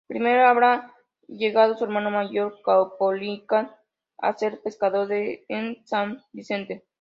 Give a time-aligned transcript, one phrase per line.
[0.07, 0.91] Primero había
[1.27, 3.71] llegado su hermano mayor, Caupolicán,
[4.17, 6.87] a ser pescador en San Vicente.